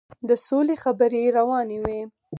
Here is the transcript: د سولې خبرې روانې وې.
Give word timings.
د 0.27 0.31
سولې 0.47 0.75
خبرې 0.83 1.23
روانې 1.37 1.77
وې. 1.83 1.99